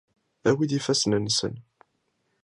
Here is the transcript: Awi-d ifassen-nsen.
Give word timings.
Awi-d 0.49 0.71
ifassen-nsen. 0.77 1.53